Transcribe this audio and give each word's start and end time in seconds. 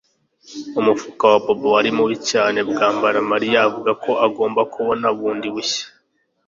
Umufuka 0.79 1.23
wa 1.31 1.39
Bobo 1.43 1.67
wari 1.75 1.89
mubi 1.97 2.15
cyane 2.31 2.59
kwambara 2.71 3.17
Mariya 3.31 3.57
avuga 3.67 3.91
ko 4.03 4.11
agomba 4.27 4.61
kubona 4.73 5.05
bundi 5.17 5.47
bushya 5.55 5.85